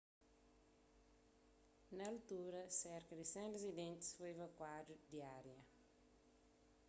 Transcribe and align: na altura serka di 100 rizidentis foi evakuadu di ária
na 1.95 2.03
altura 2.13 2.63
serka 2.81 3.11
di 3.19 3.25
100 3.33 3.51
rizidentis 3.55 4.15
foi 4.17 4.29
evakuadu 4.35 4.91
di 5.09 5.17
ária 5.39 5.59